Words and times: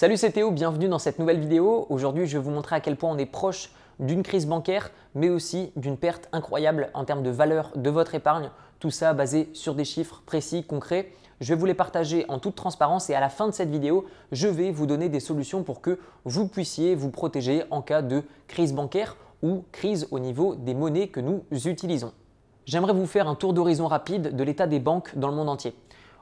Salut 0.00 0.16
c'est 0.16 0.30
Théo, 0.30 0.52
bienvenue 0.52 0.86
dans 0.86 1.00
cette 1.00 1.18
nouvelle 1.18 1.40
vidéo. 1.40 1.84
Aujourd'hui 1.90 2.28
je 2.28 2.38
vais 2.38 2.44
vous 2.44 2.52
montrer 2.52 2.76
à 2.76 2.80
quel 2.80 2.94
point 2.94 3.10
on 3.10 3.18
est 3.18 3.26
proche 3.26 3.72
d'une 3.98 4.22
crise 4.22 4.46
bancaire 4.46 4.92
mais 5.16 5.28
aussi 5.28 5.72
d'une 5.74 5.96
perte 5.96 6.28
incroyable 6.30 6.90
en 6.94 7.04
termes 7.04 7.24
de 7.24 7.30
valeur 7.30 7.72
de 7.74 7.90
votre 7.90 8.14
épargne. 8.14 8.52
Tout 8.78 8.92
ça 8.92 9.12
basé 9.12 9.50
sur 9.54 9.74
des 9.74 9.84
chiffres 9.84 10.22
précis, 10.24 10.62
concrets. 10.62 11.10
Je 11.40 11.52
vais 11.52 11.58
vous 11.58 11.66
les 11.66 11.74
partager 11.74 12.24
en 12.28 12.38
toute 12.38 12.54
transparence 12.54 13.10
et 13.10 13.16
à 13.16 13.20
la 13.20 13.28
fin 13.28 13.48
de 13.48 13.52
cette 13.52 13.70
vidéo, 13.70 14.06
je 14.30 14.46
vais 14.46 14.70
vous 14.70 14.86
donner 14.86 15.08
des 15.08 15.18
solutions 15.18 15.64
pour 15.64 15.80
que 15.80 15.98
vous 16.24 16.46
puissiez 16.46 16.94
vous 16.94 17.10
protéger 17.10 17.64
en 17.72 17.82
cas 17.82 18.00
de 18.00 18.22
crise 18.46 18.74
bancaire 18.74 19.16
ou 19.42 19.64
crise 19.72 20.06
au 20.12 20.20
niveau 20.20 20.54
des 20.54 20.74
monnaies 20.74 21.08
que 21.08 21.18
nous 21.18 21.42
utilisons. 21.64 22.12
J'aimerais 22.66 22.92
vous 22.92 23.06
faire 23.06 23.26
un 23.26 23.34
tour 23.34 23.52
d'horizon 23.52 23.88
rapide 23.88 24.36
de 24.36 24.44
l'état 24.44 24.68
des 24.68 24.78
banques 24.78 25.18
dans 25.18 25.28
le 25.28 25.34
monde 25.34 25.48
entier. 25.48 25.74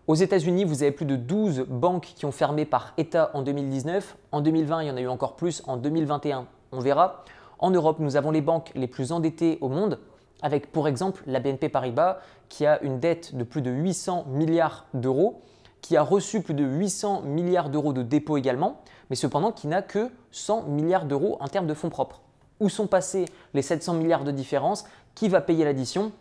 Aux 0.06 0.14
États-Unis, 0.14 0.62
vous 0.62 0.84
avez 0.84 0.92
plus 0.92 1.04
de 1.04 1.16
12 1.16 1.64
banques 1.68 2.12
qui 2.14 2.26
ont 2.26 2.32
fermé 2.32 2.64
par 2.64 2.92
État 2.96 3.32
en 3.34 3.42
2019. 3.42 4.16
En 4.30 4.40
2020, 4.40 4.82
il 4.82 4.86
y 4.86 4.90
en 4.92 4.96
a 4.96 5.00
eu 5.00 5.08
encore 5.08 5.34
plus. 5.34 5.64
En 5.66 5.76
2021, 5.76 6.46
on 6.70 6.78
verra. 6.78 7.24
En 7.58 7.72
Europe, 7.72 7.96
nous 7.98 8.14
avons 8.14 8.30
les 8.30 8.40
banques 8.40 8.70
les 8.76 8.86
plus 8.86 9.10
endettées 9.10 9.58
au 9.60 9.68
monde, 9.68 9.98
avec 10.42 10.70
pour 10.70 10.86
exemple 10.86 11.24
la 11.26 11.40
BNP 11.40 11.68
Paribas 11.70 12.18
qui 12.48 12.66
a 12.66 12.80
une 12.82 13.00
dette 13.00 13.34
de 13.34 13.42
plus 13.42 13.62
de 13.62 13.70
800 13.72 14.26
milliards 14.28 14.86
d'euros, 14.94 15.42
qui 15.80 15.96
a 15.96 16.02
reçu 16.02 16.40
plus 16.40 16.54
de 16.54 16.62
800 16.64 17.22
milliards 17.22 17.68
d'euros 17.68 17.92
de 17.92 18.02
dépôts 18.02 18.36
également, 18.36 18.80
mais 19.10 19.16
cependant 19.16 19.50
qui 19.50 19.66
n'a 19.66 19.82
que 19.82 20.12
100 20.30 20.66
milliards 20.68 21.06
d'euros 21.06 21.36
en 21.40 21.48
termes 21.48 21.66
de 21.66 21.74
fonds 21.74 21.90
propres. 21.90 22.20
Où 22.60 22.68
sont 22.68 22.86
passés 22.86 23.24
les 23.54 23.62
700 23.62 23.94
milliards 23.94 24.22
de 24.22 24.30
différence? 24.30 24.84
Qui 25.16 25.28
va 25.28 25.40
payer 25.40 25.64
l'addition? 25.64 26.12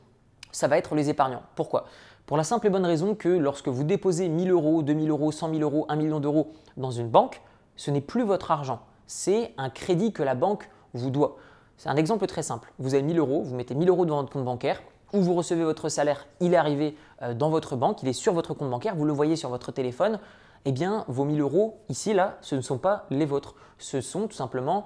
Ça 0.55 0.70
va 0.70 0.77
être 0.77 0.95
les 0.95 1.09
épargnants. 1.09 1.41
Pourquoi? 1.55 1.84
Pour 2.26 2.38
la 2.38 2.45
simple 2.45 2.68
et 2.68 2.70
bonne 2.70 2.86
raison 2.86 3.14
que 3.14 3.27
lorsque 3.27 3.68
vous 3.68 3.84
déposez 3.84 4.30
1000 4.30 4.52
euros, 4.52 4.84
2000 4.84 5.09
euros, 5.09 5.34
100 5.34 5.50
000 5.50 5.62
euros, 5.64 5.86
1 5.90 5.98
million 5.98 6.22
d'euros 6.22 6.54
dans 6.78 6.91
une 6.91 7.09
banque, 7.09 7.41
ce 7.76 7.91
n'est 7.91 8.00
plus 8.00 8.23
votre 8.23 8.52
argent. 8.52 8.80
C'est 9.05 9.54
un 9.58 9.70
crédit 9.70 10.14
que 10.14 10.23
la 10.23 10.34
banque 10.34 10.70
vous 10.94 11.09
doit. 11.09 11.36
C'est 11.75 11.89
un 11.89 11.97
exemple 11.97 12.25
très 12.25 12.42
simple. 12.42 12.72
Vous 12.80 12.94
avez 12.94 13.03
1000 13.03 13.20
euros, 13.20 13.42
vous 13.44 13.53
mettez 13.53 13.75
1000 13.75 13.89
euros 13.89 14.06
dans 14.06 14.16
votre 14.16 14.31
compte 14.31 14.45
bancaire, 14.45 14.81
ou 15.12 15.20
vous 15.20 15.34
recevez 15.34 15.66
votre 15.66 15.89
salaire, 15.89 16.25
il 16.39 16.53
est 16.53 16.58
arrivé 16.58 16.95
euh, 17.22 17.34
dans 17.34 17.50
votre 17.50 17.75
banque, 17.75 18.02
il 18.02 18.08
est 18.08 18.14
sur 18.14 18.31
votre 18.34 18.53
compte 18.53 18.69
bancaire, 18.69 18.95
vous 18.95 19.03
le 19.03 19.12
voyez 19.12 19.36
sur 19.36 19.50
votre 19.50 19.73
téléphone, 19.73 20.22
eh 20.64 20.72
bien 20.72 21.03
vos 21.09 21.25
1000 21.25 21.42
euros 21.42 21.81
ici, 21.90 22.14
là, 22.14 22.38
ce 22.40 22.56
ne 22.56 22.62
sont 22.62 22.78
pas 22.78 23.08
les 23.09 23.25
vôtres. 23.25 23.56
Ce 23.78 24.00
sont 24.00 24.28
tout 24.28 24.38
simplement, 24.38 24.86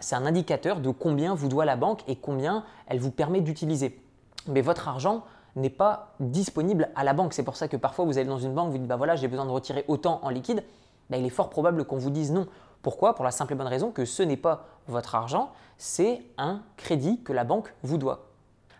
c'est 0.00 0.14
un 0.14 0.24
indicateur 0.24 0.80
de 0.80 0.88
combien 0.88 1.34
vous 1.34 1.48
doit 1.48 1.66
la 1.66 1.76
banque 1.76 2.00
et 2.08 2.16
combien 2.16 2.64
elle 2.86 2.98
vous 2.98 3.10
permet 3.10 3.42
d'utiliser. 3.42 4.01
Mais 4.48 4.60
votre 4.60 4.88
argent, 4.88 5.24
n'est 5.56 5.70
pas 5.70 6.14
disponible 6.20 6.88
à 6.94 7.04
la 7.04 7.12
banque. 7.12 7.34
C'est 7.34 7.42
pour 7.42 7.56
ça 7.56 7.68
que 7.68 7.76
parfois 7.76 8.04
vous 8.04 8.18
allez 8.18 8.28
dans 8.28 8.38
une 8.38 8.54
banque, 8.54 8.70
vous 8.70 8.78
dites 8.78 8.86
bah 8.86 8.96
voilà, 8.96 9.16
j'ai 9.16 9.28
besoin 9.28 9.44
de 9.44 9.50
retirer 9.50 9.84
autant 9.88 10.20
en 10.22 10.30
liquide. 10.30 10.64
Bah, 11.10 11.16
il 11.16 11.26
est 11.26 11.30
fort 11.30 11.50
probable 11.50 11.84
qu'on 11.84 11.98
vous 11.98 12.10
dise 12.10 12.32
non. 12.32 12.46
Pourquoi? 12.80 13.14
Pour 13.14 13.24
la 13.24 13.30
simple 13.30 13.52
et 13.52 13.56
bonne 13.56 13.66
raison 13.66 13.90
que 13.90 14.04
ce 14.04 14.22
n'est 14.22 14.36
pas 14.36 14.66
votre 14.88 15.14
argent, 15.14 15.52
c'est 15.78 16.22
un 16.38 16.62
crédit 16.76 17.22
que 17.22 17.32
la 17.32 17.44
banque 17.44 17.72
vous 17.82 17.98
doit. 17.98 18.26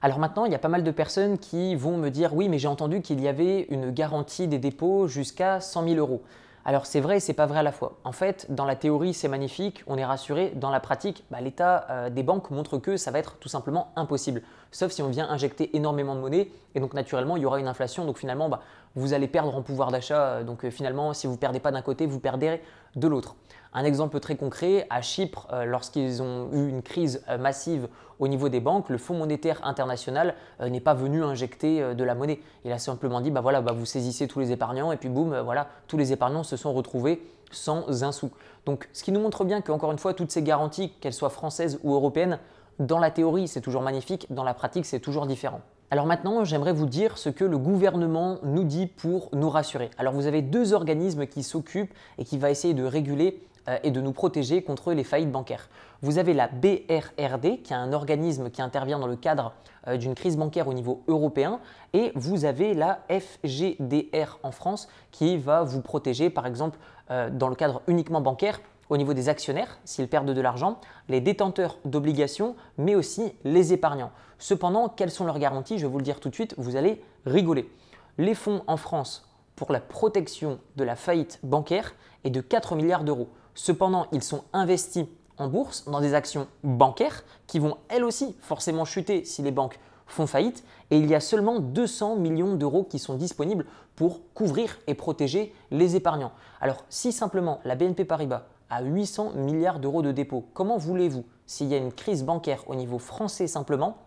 Alors 0.00 0.18
maintenant, 0.18 0.44
il 0.44 0.52
y 0.52 0.54
a 0.54 0.58
pas 0.58 0.68
mal 0.68 0.82
de 0.82 0.90
personnes 0.90 1.38
qui 1.38 1.76
vont 1.76 1.96
me 1.96 2.08
dire 2.08 2.34
oui, 2.34 2.48
mais 2.48 2.58
j'ai 2.58 2.68
entendu 2.68 3.02
qu'il 3.02 3.20
y 3.20 3.28
avait 3.28 3.66
une 3.70 3.90
garantie 3.90 4.48
des 4.48 4.58
dépôts 4.58 5.06
jusqu'à 5.06 5.60
100 5.60 5.88
000 5.88 5.96
euros. 5.96 6.22
Alors 6.64 6.86
c'est 6.86 7.00
vrai 7.00 7.16
et 7.16 7.20
c'est 7.20 7.32
pas 7.32 7.46
vrai 7.46 7.58
à 7.58 7.62
la 7.62 7.72
fois. 7.72 7.98
En 8.04 8.12
fait, 8.12 8.46
dans 8.48 8.64
la 8.64 8.76
théorie, 8.76 9.14
c'est 9.14 9.28
magnifique, 9.28 9.82
on 9.86 9.98
est 9.98 10.04
rassuré. 10.04 10.52
Dans 10.54 10.70
la 10.70 10.78
pratique, 10.78 11.24
bah, 11.30 11.40
l'état 11.40 11.86
euh, 11.90 12.10
des 12.10 12.22
banques 12.22 12.50
montre 12.50 12.78
que 12.78 12.96
ça 12.96 13.10
va 13.10 13.18
être 13.18 13.36
tout 13.38 13.48
simplement 13.48 13.92
impossible. 13.96 14.42
Sauf 14.70 14.92
si 14.92 15.02
on 15.02 15.08
vient 15.08 15.28
injecter 15.28 15.76
énormément 15.76 16.14
de 16.14 16.20
monnaie 16.20 16.50
et 16.74 16.80
donc 16.80 16.94
naturellement 16.94 17.36
il 17.36 17.42
y 17.42 17.46
aura 17.46 17.58
une 17.58 17.66
inflation. 17.66 18.04
Donc 18.04 18.18
finalement, 18.18 18.48
bah, 18.48 18.60
vous 18.94 19.12
allez 19.12 19.26
perdre 19.26 19.56
en 19.56 19.62
pouvoir 19.62 19.90
d'achat. 19.90 20.44
Donc 20.44 20.64
euh, 20.64 20.70
finalement, 20.70 21.12
si 21.14 21.26
vous 21.26 21.36
perdez 21.36 21.58
pas 21.58 21.72
d'un 21.72 21.82
côté, 21.82 22.06
vous 22.06 22.20
perdez 22.20 22.60
de 22.94 23.08
l'autre. 23.08 23.34
Un 23.74 23.84
exemple 23.84 24.20
très 24.20 24.36
concret, 24.36 24.86
à 24.90 25.00
Chypre, 25.00 25.48
euh, 25.52 25.64
lorsqu'ils 25.64 26.22
ont 26.22 26.50
eu 26.52 26.68
une 26.68 26.82
crise 26.82 27.24
euh, 27.28 27.38
massive 27.38 27.88
au 28.18 28.28
niveau 28.28 28.48
des 28.48 28.60
banques, 28.60 28.88
le 28.88 28.98
Fonds 28.98 29.16
monétaire 29.16 29.60
international 29.64 30.34
n'est 30.60 30.80
pas 30.80 30.94
venu 30.94 31.24
injecter 31.24 31.94
de 31.96 32.04
la 32.04 32.14
monnaie. 32.14 32.40
Il 32.64 32.70
a 32.70 32.78
simplement 32.78 33.20
dit, 33.20 33.32
bah 33.32 33.40
voilà, 33.40 33.60
bah 33.62 33.72
vous 33.72 33.84
saisissez 33.84 34.28
tous 34.28 34.38
les 34.38 34.52
épargnants 34.52 34.92
et 34.92 34.96
puis 34.96 35.08
boum, 35.08 35.40
voilà, 35.40 35.66
tous 35.88 35.96
les 35.96 36.12
épargnants 36.12 36.44
se 36.44 36.56
sont 36.56 36.72
retrouvés 36.72 37.20
sans 37.50 38.04
un 38.04 38.12
sou. 38.12 38.30
Donc 38.64 38.88
ce 38.92 39.02
qui 39.02 39.10
nous 39.10 39.18
montre 39.18 39.44
bien 39.44 39.60
qu'encore 39.60 39.90
une 39.90 39.98
fois, 39.98 40.14
toutes 40.14 40.30
ces 40.30 40.42
garanties, 40.42 40.92
qu'elles 41.00 41.12
soient 41.12 41.30
françaises 41.30 41.80
ou 41.82 41.94
européennes, 41.94 42.38
dans 42.78 42.98
la 42.98 43.10
théorie, 43.10 43.48
c'est 43.48 43.60
toujours 43.60 43.82
magnifique, 43.82 44.26
dans 44.30 44.44
la 44.44 44.54
pratique, 44.54 44.86
c'est 44.86 45.00
toujours 45.00 45.26
différent. 45.26 45.60
Alors 45.90 46.06
maintenant, 46.06 46.42
j'aimerais 46.44 46.72
vous 46.72 46.86
dire 46.86 47.18
ce 47.18 47.28
que 47.28 47.44
le 47.44 47.58
gouvernement 47.58 48.38
nous 48.44 48.64
dit 48.64 48.86
pour 48.86 49.28
nous 49.32 49.50
rassurer. 49.50 49.90
Alors 49.98 50.14
vous 50.14 50.26
avez 50.26 50.40
deux 50.40 50.72
organismes 50.72 51.26
qui 51.26 51.42
s'occupent 51.42 51.92
et 52.18 52.24
qui 52.24 52.38
vont 52.38 52.46
essayer 52.46 52.72
de 52.72 52.84
réguler 52.84 53.40
euh, 53.40 53.51
et 53.84 53.90
de 53.90 54.00
nous 54.00 54.12
protéger 54.12 54.62
contre 54.62 54.92
les 54.92 55.04
faillites 55.04 55.30
bancaires. 55.30 55.68
Vous 56.02 56.18
avez 56.18 56.34
la 56.34 56.48
BRRD, 56.48 57.62
qui 57.62 57.72
est 57.72 57.76
un 57.76 57.92
organisme 57.92 58.50
qui 58.50 58.60
intervient 58.60 58.98
dans 58.98 59.06
le 59.06 59.14
cadre 59.14 59.52
euh, 59.86 59.96
d'une 59.96 60.16
crise 60.16 60.36
bancaire 60.36 60.66
au 60.66 60.74
niveau 60.74 61.04
européen, 61.06 61.60
et 61.92 62.10
vous 62.16 62.44
avez 62.44 62.74
la 62.74 63.04
FGDR 63.08 64.40
en 64.42 64.50
France, 64.50 64.88
qui 65.12 65.36
va 65.36 65.62
vous 65.62 65.80
protéger, 65.80 66.28
par 66.28 66.46
exemple, 66.46 66.78
euh, 67.12 67.30
dans 67.30 67.48
le 67.48 67.54
cadre 67.54 67.82
uniquement 67.86 68.20
bancaire, 68.20 68.60
au 68.90 68.96
niveau 68.96 69.14
des 69.14 69.28
actionnaires, 69.28 69.78
s'ils 69.84 70.08
perdent 70.08 70.34
de 70.34 70.40
l'argent, 70.40 70.80
les 71.08 71.20
détenteurs 71.20 71.78
d'obligations, 71.84 72.56
mais 72.78 72.96
aussi 72.96 73.32
les 73.44 73.72
épargnants. 73.72 74.10
Cependant, 74.38 74.88
quelles 74.88 75.12
sont 75.12 75.24
leurs 75.24 75.38
garanties? 75.38 75.78
Je 75.78 75.86
vais 75.86 75.92
vous 75.92 75.98
le 75.98 76.04
dire 76.04 76.18
tout 76.18 76.28
de 76.28 76.34
suite, 76.34 76.54
vous 76.58 76.74
allez 76.74 77.00
rigoler. 77.26 77.70
Les 78.18 78.34
fonds 78.34 78.62
en 78.66 78.76
France 78.76 79.28
pour 79.54 79.72
la 79.72 79.80
protection 79.80 80.58
de 80.76 80.84
la 80.84 80.96
faillite 80.96 81.38
bancaire 81.44 81.94
est 82.24 82.30
de 82.30 82.40
4 82.40 82.74
milliards 82.74 83.04
d'euros. 83.04 83.28
Cependant, 83.54 84.06
ils 84.12 84.22
sont 84.22 84.44
investis 84.52 85.06
en 85.38 85.48
bourse 85.48 85.84
dans 85.86 86.00
des 86.00 86.14
actions 86.14 86.46
bancaires 86.62 87.24
qui 87.46 87.58
vont 87.58 87.76
elles 87.88 88.04
aussi 88.04 88.34
forcément 88.40 88.84
chuter 88.84 89.24
si 89.24 89.42
les 89.42 89.50
banques 89.50 89.78
font 90.06 90.26
faillite 90.26 90.64
et 90.90 90.98
il 90.98 91.06
y 91.06 91.14
a 91.14 91.20
seulement 91.20 91.58
200 91.58 92.16
millions 92.16 92.54
d'euros 92.54 92.84
qui 92.84 92.98
sont 92.98 93.14
disponibles 93.14 93.66
pour 93.96 94.20
couvrir 94.34 94.78
et 94.86 94.94
protéger 94.94 95.54
les 95.70 95.96
épargnants. 95.96 96.32
Alors 96.60 96.84
si 96.88 97.12
simplement 97.12 97.60
la 97.64 97.74
BNP 97.74 98.04
Paribas 98.04 98.44
à 98.72 98.82
800 98.82 99.32
milliards 99.34 99.80
d'euros 99.80 100.00
de 100.00 100.12
dépôts. 100.12 100.46
Comment 100.54 100.78
voulez-vous, 100.78 101.24
s'il 101.44 101.68
y 101.68 101.74
a 101.74 101.76
une 101.76 101.92
crise 101.92 102.24
bancaire 102.24 102.64
au 102.68 102.74
niveau 102.74 102.98
français 102.98 103.46
simplement, 103.46 103.98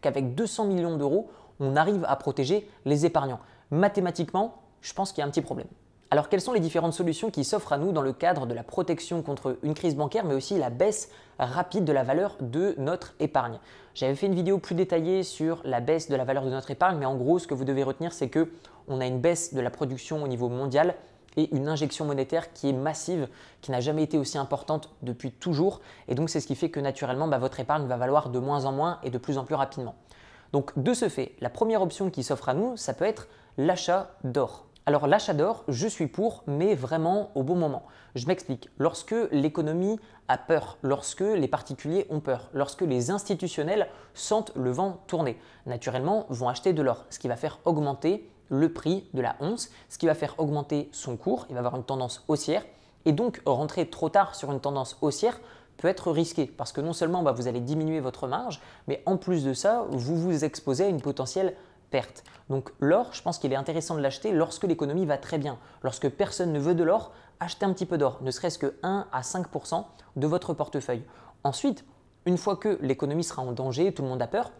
qu'avec 0.00 0.34
200 0.34 0.64
millions 0.64 0.96
d'euros, 0.96 1.28
on 1.60 1.76
arrive 1.76 2.04
à 2.08 2.16
protéger 2.16 2.66
les 2.86 3.04
épargnants? 3.04 3.40
Mathématiquement, 3.70 4.62
je 4.80 4.94
pense 4.94 5.12
qu'il 5.12 5.20
y 5.20 5.22
a 5.22 5.26
un 5.26 5.30
petit 5.30 5.42
problème. 5.42 5.66
Alors 6.10 6.28
quelles 6.28 6.40
sont 6.40 6.52
les 6.52 6.60
différentes 6.60 6.92
solutions 6.92 7.30
qui 7.30 7.42
s'offrent 7.42 7.72
à 7.72 7.78
nous 7.78 7.90
dans 7.90 8.02
le 8.02 8.12
cadre 8.12 8.46
de 8.46 8.54
la 8.54 8.62
protection 8.62 9.22
contre 9.22 9.58
une 9.64 9.74
crise 9.74 9.96
bancaire, 9.96 10.24
mais 10.24 10.34
aussi 10.34 10.56
la 10.56 10.70
baisse 10.70 11.10
rapide 11.40 11.84
de 11.84 11.92
la 11.92 12.04
valeur 12.04 12.36
de 12.40 12.76
notre 12.78 13.14
épargne? 13.18 13.58
J'avais 13.94 14.14
fait 14.14 14.26
une 14.26 14.34
vidéo 14.34 14.58
plus 14.58 14.76
détaillée 14.76 15.24
sur 15.24 15.60
la 15.64 15.80
baisse 15.80 16.08
de 16.08 16.14
la 16.14 16.24
valeur 16.24 16.44
de 16.44 16.50
notre 16.50 16.70
épargne, 16.70 16.96
mais 16.98 17.06
en 17.06 17.16
gros, 17.16 17.40
ce 17.40 17.48
que 17.48 17.54
vous 17.54 17.64
devez 17.64 17.82
retenir, 17.82 18.12
c'est 18.12 18.28
que 18.28 18.52
on 18.86 19.00
a 19.00 19.06
une 19.06 19.18
baisse 19.18 19.52
de 19.52 19.60
la 19.60 19.70
production 19.70 20.22
au 20.22 20.28
niveau 20.28 20.48
mondial 20.48 20.94
et 21.36 21.52
une 21.54 21.66
injection 21.66 22.04
monétaire 22.04 22.52
qui 22.52 22.68
est 22.68 22.72
massive, 22.72 23.28
qui 23.60 23.72
n'a 23.72 23.80
jamais 23.80 24.04
été 24.04 24.16
aussi 24.16 24.38
importante 24.38 24.90
depuis 25.02 25.32
toujours. 25.32 25.80
Et 26.06 26.14
donc 26.14 26.30
c'est 26.30 26.38
ce 26.38 26.46
qui 26.46 26.54
fait 26.54 26.70
que 26.70 26.78
naturellement, 26.78 27.26
bah, 27.26 27.38
votre 27.38 27.58
épargne 27.58 27.86
va 27.86 27.96
valoir 27.96 28.30
de 28.30 28.38
moins 28.38 28.64
en 28.64 28.72
moins 28.72 29.00
et 29.02 29.10
de 29.10 29.18
plus 29.18 29.38
en 29.38 29.44
plus 29.44 29.56
rapidement. 29.56 29.96
Donc 30.52 30.78
de 30.78 30.94
ce 30.94 31.08
fait, 31.08 31.32
la 31.40 31.50
première 31.50 31.82
option 31.82 32.10
qui 32.10 32.22
s'offre 32.22 32.48
à 32.48 32.54
nous, 32.54 32.76
ça 32.76 32.94
peut 32.94 33.04
être 33.04 33.26
l'achat 33.58 34.14
d'or. 34.22 34.66
Alors 34.88 35.08
l'achat 35.08 35.34
d'or, 35.34 35.64
je 35.66 35.88
suis 35.88 36.06
pour, 36.06 36.44
mais 36.46 36.76
vraiment 36.76 37.32
au 37.34 37.42
bon 37.42 37.56
moment. 37.56 37.82
Je 38.14 38.28
m'explique. 38.28 38.70
Lorsque 38.78 39.16
l'économie 39.32 39.98
a 40.28 40.38
peur, 40.38 40.78
lorsque 40.80 41.22
les 41.22 41.48
particuliers 41.48 42.06
ont 42.08 42.20
peur, 42.20 42.50
lorsque 42.54 42.82
les 42.82 43.10
institutionnels 43.10 43.88
sentent 44.14 44.52
le 44.54 44.70
vent 44.70 45.00
tourner, 45.08 45.40
naturellement 45.66 46.26
vont 46.28 46.48
acheter 46.48 46.72
de 46.72 46.82
l'or, 46.82 47.04
ce 47.10 47.18
qui 47.18 47.26
va 47.26 47.34
faire 47.34 47.58
augmenter 47.64 48.30
le 48.48 48.72
prix 48.72 49.08
de 49.12 49.22
la 49.22 49.34
once, 49.40 49.70
ce 49.88 49.98
qui 49.98 50.06
va 50.06 50.14
faire 50.14 50.36
augmenter 50.38 50.88
son 50.92 51.16
cours, 51.16 51.46
il 51.50 51.54
va 51.54 51.58
avoir 51.58 51.74
une 51.74 51.82
tendance 51.82 52.24
haussière, 52.28 52.64
et 53.06 53.12
donc 53.12 53.42
rentrer 53.44 53.90
trop 53.90 54.08
tard 54.08 54.36
sur 54.36 54.52
une 54.52 54.60
tendance 54.60 54.98
haussière 55.00 55.40
peut 55.78 55.88
être 55.88 56.12
risqué, 56.12 56.46
parce 56.46 56.70
que 56.70 56.80
non 56.80 56.92
seulement 56.92 57.24
bah, 57.24 57.32
vous 57.32 57.48
allez 57.48 57.60
diminuer 57.60 57.98
votre 57.98 58.28
marge, 58.28 58.62
mais 58.86 59.02
en 59.04 59.16
plus 59.16 59.44
de 59.44 59.52
ça, 59.52 59.84
vous 59.90 60.16
vous 60.16 60.44
exposez 60.44 60.84
à 60.84 60.88
une 60.88 61.02
potentielle 61.02 61.56
Donc 62.48 62.72
l'or, 62.80 63.12
je 63.12 63.22
pense 63.22 63.38
qu'il 63.38 63.52
est 63.52 63.56
intéressant 63.56 63.94
de 63.94 64.00
l'acheter 64.00 64.32
lorsque 64.32 64.64
l'économie 64.64 65.06
va 65.06 65.18
très 65.18 65.38
bien. 65.38 65.58
Lorsque 65.82 66.08
personne 66.08 66.52
ne 66.52 66.58
veut 66.58 66.74
de 66.74 66.84
l'or, 66.84 67.12
achetez 67.40 67.64
un 67.64 67.72
petit 67.72 67.86
peu 67.86 67.98
d'or, 67.98 68.18
ne 68.22 68.30
serait-ce 68.30 68.58
que 68.58 68.74
1 68.82 69.06
à 69.12 69.20
5% 69.22 69.84
de 70.16 70.26
votre 70.26 70.54
portefeuille. 70.54 71.04
Ensuite, 71.44 71.84
une 72.24 72.38
fois 72.38 72.56
que 72.56 72.78
l'économie 72.80 73.24
sera 73.24 73.42
en 73.42 73.52
danger, 73.52 73.92
tout 73.92 74.02
le 74.02 74.08
monde 74.08 74.22
a 74.22 74.26
peur, 74.26 74.52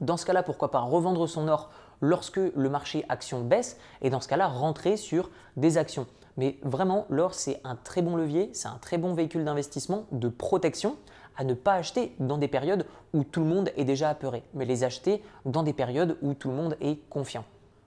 dans 0.00 0.16
ce 0.16 0.26
cas-là, 0.26 0.42
pourquoi 0.42 0.70
pas 0.70 0.80
revendre 0.80 1.28
son 1.28 1.48
or 1.48 1.70
lorsque 2.00 2.36
le 2.38 2.68
marché 2.68 3.04
action 3.08 3.42
baisse 3.42 3.78
et 4.02 4.10
dans 4.10 4.20
ce 4.20 4.28
cas-là, 4.28 4.48
rentrer 4.48 4.96
sur 4.96 5.30
des 5.56 5.78
actions. 5.78 6.06
Mais 6.36 6.58
vraiment, 6.62 7.06
l'or, 7.10 7.32
c'est 7.32 7.60
un 7.62 7.76
très 7.76 8.02
bon 8.02 8.16
levier, 8.16 8.50
c'est 8.54 8.68
un 8.68 8.78
très 8.78 8.98
bon 8.98 9.14
véhicule 9.14 9.44
d'investissement, 9.44 10.06
de 10.10 10.28
protection 10.28 10.96
à 11.36 11.44
ne 11.44 11.54
pas 11.54 11.74
acheter 11.74 12.14
dans 12.18 12.38
des 12.38 12.48
périodes 12.48 12.86
où 13.12 13.24
tout 13.24 13.40
le 13.40 13.46
monde 13.46 13.70
est 13.76 13.84
déjà 13.84 14.08
apeuré, 14.10 14.42
mais 14.54 14.64
les 14.64 14.84
acheter 14.84 15.22
dans 15.44 15.62
des 15.62 15.72
périodes 15.72 16.16
où 16.22 16.34
tout 16.34 16.48
le 16.48 16.54
monde 16.54 16.76
est 16.80 16.98
confiant. 17.08 17.44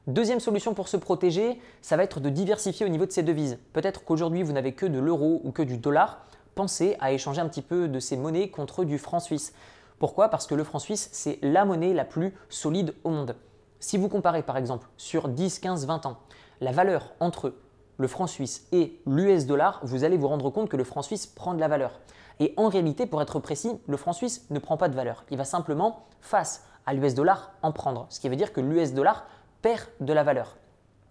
Deuxième 0.08 0.40
solution 0.40 0.74
pour 0.74 0.88
se 0.88 0.96
protéger, 0.96 1.60
ça 1.82 1.98
va 1.98 2.04
être 2.04 2.22
de 2.22 2.30
diversifier 2.30 2.86
au 2.86 2.90
niveau 2.90 3.06
de 3.06 3.12
ses 3.12 3.24
devises. 3.24 3.60
Peut-être 3.74 4.06
qu'aujourd'hui 4.06 4.42
vous 4.42 4.54
n'avez 4.54 4.72
que 4.72 4.86
de 4.86 5.00
l'euro 5.00 5.42
ou 5.44 5.52
que 5.52 5.62
du 5.62 5.78
dollar. 5.78 6.26
Pensez 6.56 6.96
à 7.02 7.12
échanger 7.12 7.42
un 7.42 7.50
petit 7.50 7.62
peu 7.62 7.90
de 7.90 8.00
ces 8.00 8.16
monnaies 8.16 8.50
contre 8.50 8.86
du 8.86 8.98
franc 8.98 9.20
suisse. 9.20 9.54
Pourquoi? 10.00 10.30
Parce 10.30 10.48
que 10.48 10.56
le 10.56 10.64
franc 10.64 10.80
suisse, 10.80 11.10
c'est 11.12 11.40
la 11.42 11.66
monnaie 11.66 11.94
la 11.94 12.06
plus 12.06 12.34
solide 12.50 12.94
au 13.04 13.10
monde. 13.10 13.36
Si 13.80 13.98
vous 13.98 14.08
comparez 14.08 14.44
par 14.44 14.56
exemple 14.56 14.88
sur 14.96 15.28
10, 15.28 15.60
15, 15.60 15.86
20 15.86 16.06
ans, 16.06 16.18
la 16.62 16.72
valeur 16.72 17.14
entre 17.20 17.54
le 17.98 18.08
franc 18.08 18.28
suisse 18.28 18.68
et 18.72 19.00
l'US 19.06 19.46
dollar, 19.46 19.80
vous 19.84 20.04
allez 20.04 20.18
vous 20.18 20.28
rendre 20.28 20.50
compte 20.50 20.70
que 20.70 20.78
le 20.78 20.84
franc 20.84 21.02
suisse 21.02 21.26
prend 21.26 21.54
de 21.54 21.60
la 21.60 21.68
valeur. 21.68 22.00
Et 22.40 22.54
en 22.58 22.70
réalité, 22.70 23.06
pour 23.06 23.22
être 23.22 23.40
précis, 23.40 23.72
le 23.88 23.98
franc 23.98 24.14
suisse 24.14 24.46
ne 24.50 24.60
prend 24.60 24.78
pas 24.78 24.90
de 24.90 24.96
valeur. 24.96 25.26
Il 25.32 25.38
va 25.38 25.46
simplement, 25.46 26.06
face 26.22 26.64
à 26.86 26.94
l'US 26.94 27.16
dollar, 27.16 27.52
en 27.64 27.72
prendre. 27.72 28.06
Ce 28.10 28.20
qui 28.20 28.30
veut 28.30 28.36
dire 28.36 28.54
que 28.54 28.62
l'US 28.62 28.94
dollar 28.94 29.26
perd 29.62 29.82
de 30.00 30.14
la 30.14 30.24
valeur. 30.24 30.58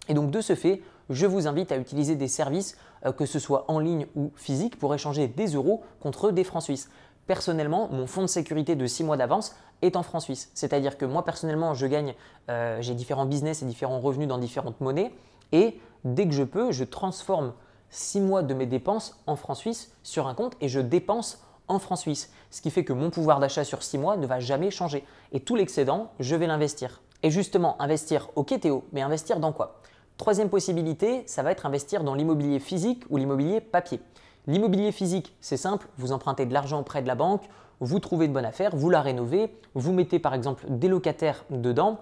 Et 0.07 0.13
donc 0.13 0.31
de 0.31 0.41
ce 0.41 0.55
fait, 0.55 0.81
je 1.09 1.25
vous 1.25 1.47
invite 1.47 1.71
à 1.71 1.77
utiliser 1.77 2.15
des 2.15 2.27
services, 2.27 2.77
euh, 3.05 3.11
que 3.11 3.25
ce 3.25 3.39
soit 3.39 3.65
en 3.69 3.79
ligne 3.79 4.07
ou 4.15 4.31
physique, 4.35 4.79
pour 4.79 4.93
échanger 4.93 5.27
des 5.27 5.47
euros 5.47 5.83
contre 5.99 6.31
des 6.31 6.43
francs 6.43 6.63
suisses. 6.63 6.89
Personnellement, 7.27 7.89
mon 7.91 8.07
fonds 8.07 8.21
de 8.21 8.27
sécurité 8.27 8.75
de 8.75 8.87
6 8.87 9.03
mois 9.03 9.17
d'avance 9.17 9.55
est 9.81 9.95
en 9.95 10.03
francs 10.03 10.21
suisses. 10.21 10.49
C'est-à-dire 10.53 10.97
que 10.97 11.05
moi 11.05 11.23
personnellement, 11.23 11.73
je 11.73 11.85
gagne, 11.85 12.15
euh, 12.49 12.77
j'ai 12.81 12.93
différents 12.93 13.25
business 13.25 13.61
et 13.61 13.65
différents 13.65 13.99
revenus 13.99 14.27
dans 14.27 14.37
différentes 14.37 14.79
monnaies. 14.79 15.11
Et 15.51 15.79
dès 16.03 16.27
que 16.27 16.33
je 16.33 16.43
peux, 16.43 16.71
je 16.71 16.83
transforme 16.83 17.53
6 17.89 18.21
mois 18.21 18.43
de 18.43 18.53
mes 18.53 18.65
dépenses 18.65 19.19
en 19.27 19.35
francs 19.35 19.57
suisses 19.57 19.93
sur 20.03 20.27
un 20.27 20.33
compte 20.33 20.55
et 20.61 20.67
je 20.67 20.79
dépense 20.79 21.43
en 21.67 21.79
francs 21.79 21.99
suisses. 21.99 22.31
Ce 22.49 22.61
qui 22.61 22.71
fait 22.71 22.83
que 22.83 22.93
mon 22.93 23.09
pouvoir 23.09 23.39
d'achat 23.39 23.63
sur 23.63 23.83
6 23.83 23.97
mois 23.97 24.17
ne 24.17 24.27
va 24.27 24.39
jamais 24.39 24.71
changer. 24.71 25.05
Et 25.31 25.39
tout 25.39 25.55
l'excédent, 25.55 26.11
je 26.19 26.35
vais 26.35 26.47
l'investir. 26.47 27.01
Et 27.23 27.31
justement, 27.31 27.81
investir, 27.81 28.29
au 28.35 28.43
Théo, 28.43 28.85
mais 28.91 29.01
investir 29.01 29.39
dans 29.39 29.51
quoi? 29.51 29.81
Troisième 30.17 30.49
possibilité, 30.49 31.23
ça 31.27 31.43
va 31.43 31.51
être 31.51 31.65
investir 31.65 32.03
dans 32.03 32.15
l'immobilier 32.15 32.59
physique 32.59 33.03
ou 33.09 33.17
l'immobilier 33.17 33.61
papier. 33.61 33.99
L'immobilier 34.47 34.91
physique, 34.91 35.35
c'est 35.41 35.57
simple, 35.57 35.87
vous 35.97 36.11
empruntez 36.11 36.45
de 36.45 36.53
l'argent 36.53 36.79
auprès 36.79 37.01
de 37.01 37.07
la 37.07 37.15
banque, 37.15 37.43
vous 37.79 37.99
trouvez 37.99 38.25
une 38.25 38.33
bonne 38.33 38.45
affaire, 38.45 38.75
vous 38.75 38.89
la 38.89 39.01
rénovez, 39.01 39.53
vous 39.75 39.91
mettez 39.91 40.19
par 40.19 40.33
exemple 40.33 40.65
des 40.69 40.87
locataires 40.87 41.43
dedans, 41.49 41.99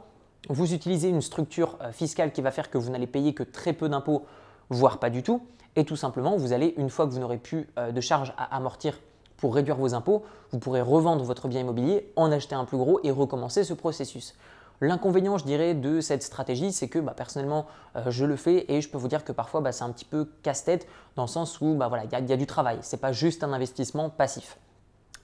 vous 0.50 0.74
utilisez 0.74 1.10
une 1.10 1.22
structure 1.22 1.78
euh, 1.82 1.92
fiscale 1.92 2.32
qui 2.32 2.42
va 2.42 2.52
faire 2.52 2.70
que 2.70 2.78
vous 2.78 2.92
n'allez 2.92 3.08
payer 3.08 3.34
que 3.34 3.44
très 3.44 3.74
peu 3.74 3.90
d'impôts, 3.90 4.26
voire 4.70 5.00
pas 5.00 5.10
du 5.10 5.24
tout, 5.24 5.42
et 5.76 5.86
tout 5.86 5.96
simplement, 5.96 6.38
vous 6.38 6.54
allez, 6.54 6.74
une 6.78 6.90
fois 6.90 7.06
que 7.06 7.12
vous 7.12 7.20
n'aurez 7.20 7.38
plus 7.38 7.68
euh, 7.78 7.92
de 7.92 8.02
charges 8.02 8.34
à 8.38 8.56
amortir 8.56 9.00
pour 9.38 9.56
réduire 9.56 9.76
vos 9.76 9.94
impôts, 9.94 10.24
vous 10.52 10.60
pourrez 10.60 10.82
revendre 10.82 11.24
votre 11.24 11.48
bien 11.48 11.62
immobilier, 11.62 12.12
en 12.16 12.32
acheter 12.32 12.56
un 12.56 12.66
plus 12.66 12.78
gros 12.78 13.00
et 13.04 13.12
recommencer 13.12 13.64
ce 13.64 13.74
processus. 13.74 14.36
L'inconvénient, 14.82 15.38
je 15.38 15.46
dirais, 15.46 15.74
de 15.74 16.02
cette 16.02 16.24
stratégie, 16.24 16.72
c'est 16.72 16.90
que 16.90 17.00
bah, 17.00 17.14
personnellement, 17.16 17.66
euh, 17.96 18.12
je 18.12 18.26
le 18.26 18.36
fais 18.36 18.66
et 18.72 18.82
je 18.82 18.90
peux 18.90 18.98
vous 18.98 19.08
dire 19.08 19.24
que 19.24 19.32
parfois, 19.32 19.62
bah, 19.62 19.72
c'est 19.72 19.84
un 19.84 19.92
petit 19.92 20.06
peu 20.06 20.30
casse-tête 20.44 20.88
dans 21.16 21.24
le 21.24 21.30
sens 21.30 21.60
où 21.62 21.76
bah, 21.76 21.90
il 22.04 22.30
y, 22.30 22.34
a 22.34 22.38
du 22.38 22.46
travail. 22.46 22.80
Ce 22.82 22.96
n'est 22.96 23.00
pas 23.00 23.12
juste 23.12 23.44
un 23.44 23.54
investissement 23.54 24.10
passif. 24.10 24.58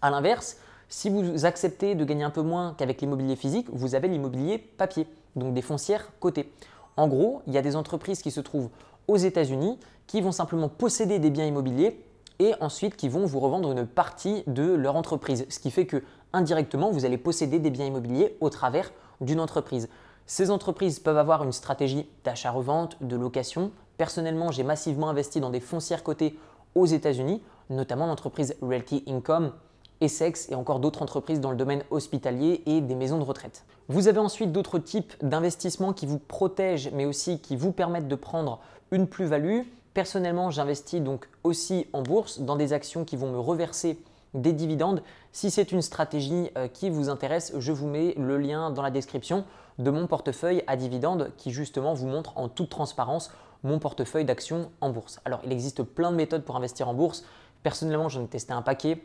A 0.02 0.10
l'inverse, 0.10 0.58
si 0.92 1.10
vous 1.10 1.46
acceptez 1.46 1.96
de 1.96 2.04
gagner 2.04 2.26
un 2.26 2.30
peu 2.30 2.42
moins 2.42 2.76
qu'avec 2.78 3.00
l'immobilier 3.00 3.38
physique, 3.38 3.68
vous 3.72 3.96
avez 3.96 4.10
l'immobilier 4.10 4.58
papier, 4.58 5.08
donc 5.38 5.54
des 5.54 5.62
foncières 5.62 6.12
cotées. 6.20 6.52
En 6.98 7.08
gros, 7.08 7.42
il 7.48 7.54
y 7.54 7.58
a 7.58 7.62
des 7.62 7.78
entreprises 7.78 8.22
qui 8.22 8.30
se 8.30 8.42
trouvent 8.42 8.70
aux 9.08 9.16
États-Unis 9.16 9.80
qui 10.06 10.20
vont 10.20 10.34
simplement 10.34 10.68
posséder 10.68 11.18
des 11.18 11.30
biens 11.30 11.46
immobiliers 11.46 12.04
et 12.40 12.54
ensuite 12.60 12.98
qui 12.98 13.08
vont 13.08 13.26
vous 13.26 13.40
revendre 13.40 13.72
une 13.72 13.88
partie 13.88 14.44
de 14.48 14.74
leur 14.74 14.98
entreprise. 14.98 15.46
Ce 15.48 15.60
qui 15.60 15.72
fait 15.72 15.86
que 15.86 16.04
indirectement, 16.34 16.92
vous 16.92 17.06
allez 17.06 17.18
posséder 17.18 17.60
des 17.60 17.70
biens 17.70 17.86
immobiliers 17.86 18.36
au 18.42 18.50
travers 18.50 18.92
d'une 19.22 19.40
entreprise. 19.40 19.88
Ces 20.26 20.52
entreprises 20.52 21.00
peuvent 21.00 21.18
avoir 21.18 21.44
une 21.46 21.54
stratégie 21.54 22.10
d'achat-revente, 22.26 22.98
de 23.00 23.16
location. 23.16 23.72
Personnellement, 23.98 24.52
j'ai 24.52 24.64
massivement 24.64 25.08
investi 25.08 25.40
dans 25.40 25.52
des 25.52 25.62
foncières 25.62 26.04
cotées 26.04 26.38
aux 26.76 26.86
États-Unis, 26.86 27.42
notamment 27.70 28.08
l'entreprise 28.08 28.58
Realty 28.62 29.06
Income, 29.08 29.54
Essex 30.02 30.50
et 30.50 30.56
encore 30.56 30.80
d'autres 30.80 31.02
entreprises 31.02 31.40
dans 31.40 31.52
le 31.52 31.58
domaine 31.58 31.84
hospitalier 31.92 32.64
et 32.66 32.82
des 32.82 32.96
maisons 32.96 33.18
de 33.18 33.24
retraite. 33.24 33.64
Vous 33.88 34.08
avez 34.08 34.20
ensuite 34.20 34.52
d'autres 34.52 34.80
types 34.80 35.14
d'investissements 35.22 35.94
qui 35.94 36.06
vous 36.06 36.20
protègent 36.20 36.92
mais 36.94 37.06
aussi 37.06 37.40
qui 37.40 37.56
vous 37.56 37.72
permettent 37.72 38.08
de 38.08 38.16
prendre 38.16 38.60
une 38.92 39.08
plus-value. 39.08 39.62
Personnellement, 39.94 40.50
j'investis 40.50 41.02
donc 41.02 41.28
aussi 41.44 41.88
en 41.94 42.02
bourse 42.02 42.40
dans 42.40 42.56
des 42.56 42.74
actions 42.74 43.06
qui 43.06 43.16
vont 43.16 43.32
me 43.32 43.40
reverser 43.40 44.00
des 44.34 44.54
dividendes. 44.54 45.04
Si 45.32 45.52
c'est 45.52 45.72
une 45.72 45.82
stratégie 45.82 46.50
euh, 46.58 46.68
qui 46.68 46.90
vous 46.90 47.10
intéresse, 47.10 47.54
je 47.58 47.72
vous 47.72 47.88
mets 47.88 48.14
le 48.18 48.38
lien 48.38 48.72
dans 48.72 48.82
la 48.82 48.92
description 48.92 49.46
de 49.80 49.92
mon 49.92 50.08
portefeuille 50.08 50.64
à 50.68 50.76
dividendes 50.76 51.32
qui 51.38 51.52
justement 51.52 51.94
vous 51.94 52.08
montre 52.08 52.38
en 52.38 52.48
toute 52.48 52.70
transparence 52.70 53.32
mon 53.64 53.80
portefeuille 53.80 54.26
d'actions 54.26 54.72
en 54.82 54.90
bourse. 54.90 55.20
Alors 55.26 55.42
il 55.46 55.52
existe 55.52 55.84
plein 55.84 56.12
de 56.12 56.16
méthodes 56.16 56.44
pour 56.44 56.56
investir 56.56 56.88
en 56.88 56.94
bourse. 56.94 57.24
Personnellement, 57.64 58.10
j'en 58.10 58.24
ai 58.24 58.28
testé 58.28 58.54
un 58.54 58.62
paquet. 58.62 59.04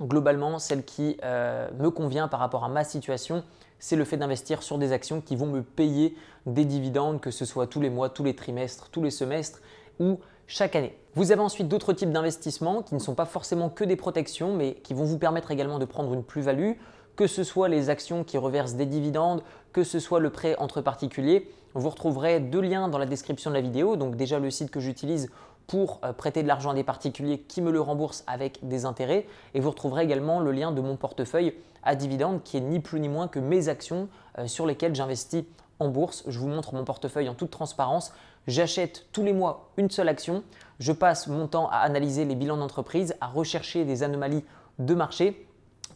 Globalement, 0.00 0.58
celle 0.58 0.84
qui 0.84 1.18
euh, 1.24 1.68
me 1.78 1.90
convient 1.90 2.26
par 2.26 2.40
rapport 2.40 2.64
à 2.64 2.68
ma 2.68 2.84
situation, 2.84 3.44
c'est 3.78 3.96
le 3.96 4.04
fait 4.04 4.16
d'investir 4.16 4.62
sur 4.62 4.78
des 4.78 4.92
actions 4.92 5.20
qui 5.20 5.36
vont 5.36 5.46
me 5.46 5.62
payer 5.62 6.16
des 6.46 6.64
dividendes, 6.64 7.20
que 7.20 7.30
ce 7.30 7.44
soit 7.44 7.66
tous 7.66 7.80
les 7.80 7.90
mois, 7.90 8.08
tous 8.08 8.24
les 8.24 8.34
trimestres, 8.34 8.88
tous 8.90 9.02
les 9.02 9.10
semestres 9.10 9.60
ou 9.98 10.18
chaque 10.46 10.74
année. 10.74 10.96
Vous 11.14 11.32
avez 11.32 11.40
ensuite 11.42 11.68
d'autres 11.68 11.92
types 11.92 12.12
d'investissements 12.12 12.82
qui 12.82 12.94
ne 12.94 13.00
sont 13.00 13.14
pas 13.14 13.26
forcément 13.26 13.68
que 13.68 13.84
des 13.84 13.96
protections, 13.96 14.54
mais 14.54 14.74
qui 14.74 14.94
vont 14.94 15.04
vous 15.04 15.18
permettre 15.18 15.50
également 15.50 15.78
de 15.78 15.84
prendre 15.84 16.12
une 16.14 16.24
plus-value, 16.24 16.72
que 17.16 17.26
ce 17.26 17.44
soit 17.44 17.68
les 17.68 17.90
actions 17.90 18.24
qui 18.24 18.38
reversent 18.38 18.74
des 18.74 18.86
dividendes, 18.86 19.42
que 19.72 19.84
ce 19.84 19.98
soit 19.98 20.20
le 20.20 20.30
prêt 20.30 20.56
entre 20.58 20.80
particuliers. 20.80 21.50
Vous 21.74 21.90
retrouverez 21.90 22.40
deux 22.40 22.60
liens 22.60 22.88
dans 22.88 22.98
la 22.98 23.06
description 23.06 23.50
de 23.50 23.54
la 23.54 23.60
vidéo, 23.60 23.96
donc 23.96 24.16
déjà 24.16 24.38
le 24.38 24.50
site 24.50 24.70
que 24.70 24.80
j'utilise 24.80 25.30
pour 25.66 26.00
euh, 26.04 26.12
prêter 26.12 26.42
de 26.42 26.48
l'argent 26.48 26.70
à 26.70 26.74
des 26.74 26.84
particuliers 26.84 27.40
qui 27.40 27.62
me 27.62 27.70
le 27.70 27.80
remboursent 27.80 28.24
avec 28.26 28.66
des 28.66 28.84
intérêts. 28.84 29.26
Et 29.54 29.60
vous 29.60 29.70
retrouverez 29.70 30.04
également 30.04 30.40
le 30.40 30.52
lien 30.52 30.72
de 30.72 30.80
mon 30.80 30.96
portefeuille 30.96 31.54
à 31.82 31.94
dividendes 31.94 32.42
qui 32.42 32.56
est 32.56 32.60
ni 32.60 32.80
plus 32.80 33.00
ni 33.00 33.08
moins 33.08 33.28
que 33.28 33.38
mes 33.38 33.68
actions 33.68 34.08
euh, 34.38 34.46
sur 34.46 34.66
lesquelles 34.66 34.94
j'investis 34.94 35.44
en 35.78 35.88
bourse. 35.88 36.24
Je 36.26 36.38
vous 36.38 36.48
montre 36.48 36.74
mon 36.74 36.84
portefeuille 36.84 37.28
en 37.28 37.34
toute 37.34 37.50
transparence. 37.50 38.12
J'achète 38.46 39.06
tous 39.12 39.22
les 39.22 39.32
mois 39.32 39.70
une 39.76 39.90
seule 39.90 40.08
action. 40.08 40.42
Je 40.78 40.92
passe 40.92 41.26
mon 41.26 41.46
temps 41.46 41.68
à 41.70 41.78
analyser 41.78 42.24
les 42.24 42.34
bilans 42.34 42.56
d'entreprise, 42.56 43.14
à 43.20 43.26
rechercher 43.26 43.84
des 43.84 44.02
anomalies 44.02 44.44
de 44.78 44.94
marché 44.94 45.46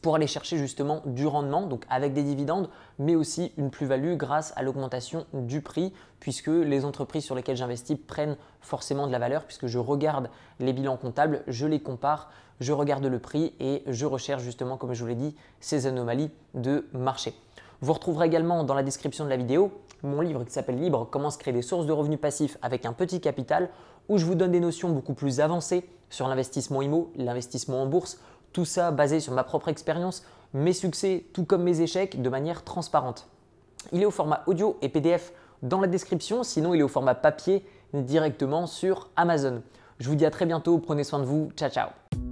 pour 0.05 0.17
aller 0.17 0.27
chercher 0.27 0.59
justement 0.59 1.01
du 1.07 1.27
rendement, 1.27 1.67
donc 1.67 1.87
avec 1.89 2.13
des 2.13 2.23
dividendes, 2.23 2.69
mais 2.99 3.15
aussi 3.15 3.53
une 3.57 3.71
plus-value 3.71 4.17
grâce 4.17 4.53
à 4.55 4.63
l'augmentation 4.63 5.25
du 5.33 5.63
prix, 5.63 5.95
puisque 6.21 6.49
les 6.49 6.85
entreprises 6.85 7.25
sur 7.25 7.35
lesquelles 7.35 7.57
j'investis 7.57 7.97
prennent 8.07 8.37
forcément 8.61 9.07
de 9.07 9.13
la 9.13 9.19
valeur, 9.19 9.45
puisque 9.45 9.67
je 9.67 9.79
regarde 9.79 10.29
les 10.61 10.75
bilans 10.75 10.99
comptables, 10.99 11.43
je 11.47 11.67
les 11.67 11.81
compare, 11.81 12.31
je 12.61 12.75
regarde 12.75 13.07
le 13.07 13.19
prix 13.19 13.55
et 13.61 13.83
je 13.87 14.05
recherche 14.05 14.43
justement, 14.43 14.77
comme 14.77 14.93
je 14.93 15.01
vous 15.01 15.09
l'ai 15.09 15.15
dit, 15.15 15.35
ces 15.61 15.87
anomalies 15.87 16.31
de 16.53 16.87
marché. 16.93 17.33
Vous 17.81 17.95
retrouverez 17.95 18.27
également 18.27 18.63
dans 18.63 18.75
la 18.75 18.83
description 18.83 19.25
de 19.25 19.31
la 19.31 19.39
vidéo 19.39 19.73
mon 20.03 20.21
livre 20.21 20.45
qui 20.45 20.53
s'appelle 20.53 20.79
Libre, 20.79 21.09
comment 21.11 21.31
se 21.31 21.39
créer 21.39 21.55
des 21.55 21.63
sources 21.63 21.87
de 21.87 21.93
revenus 21.93 22.21
passifs 22.21 22.59
avec 22.61 22.85
un 22.85 22.93
petit 22.93 23.23
capital, 23.23 23.71
où 24.11 24.19
je 24.19 24.27
vous 24.27 24.35
donne 24.35 24.53
des 24.53 24.61
notions 24.61 24.91
beaucoup 24.91 25.15
plus 25.15 25.41
avancées 25.41 25.89
sur 26.11 26.29
l'investissement 26.29 26.83
IMO, 26.83 27.11
l'investissement 27.17 27.83
en 27.83 27.87
bourse, 27.87 28.21
tout 28.55 28.65
ça 28.65 28.91
basé 28.91 29.21
sur 29.21 29.35
ma 29.35 29.45
propre 29.45 29.69
expérience, 29.69 30.23
mes 30.55 30.73
succès 30.73 31.27
tout 31.35 31.45
comme 31.45 31.63
mes 31.63 31.83
échecs 31.83 32.23
de 32.23 32.29
manière 32.31 32.65
transparente. 32.65 33.29
Il 33.93 34.01
est 34.01 34.07
au 34.07 34.11
format 34.11 34.43
audio 34.47 34.79
et 34.81 34.89
PDF 34.89 35.35
dans 35.63 35.81
la 35.81 35.89
description, 35.89 36.43
sinon 36.43 36.73
il 36.73 36.81
est 36.81 36.85
au 36.85 36.89
format 36.89 37.15
papier 37.15 37.67
directement 37.93 38.67
sur 38.67 39.11
Amazon. 39.17 39.61
Je 39.99 40.09
vous 40.09 40.15
dis 40.15 40.25
à 40.25 40.31
très 40.31 40.47
bientôt, 40.47 40.79
prenez 40.79 41.05
soin 41.05 41.19
de 41.19 41.25
vous, 41.25 41.51
ciao 41.57 41.69
ciao 41.69 42.24